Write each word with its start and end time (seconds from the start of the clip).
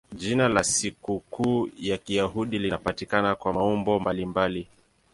Jina 0.13 0.47
la 0.49 0.63
sikukuu 0.63 1.69
ya 1.79 1.97
Kiyahudi 1.97 2.59
linapatikana 2.59 3.35
kwa 3.35 3.53
maumbo 3.53 3.99
mbalimbali. 3.99 4.67